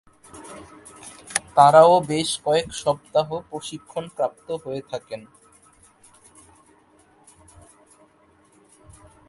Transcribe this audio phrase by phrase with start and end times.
[1.55, 5.21] তারাও বেশ কয়েক সপ্তাহ প্রশিক্ষণপ্রাপ্ত হয়ে থাকেন।